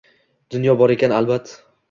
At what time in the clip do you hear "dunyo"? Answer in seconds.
0.55-0.75